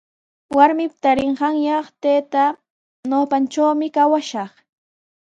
Warmita 0.57 0.97
tarinqaayaq 1.03 1.85
taytaapa 2.01 2.59
ñawpantrawmi 3.09 3.87
kawashaq. 3.95 4.51